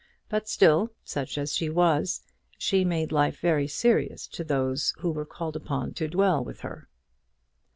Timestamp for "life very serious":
3.11-4.25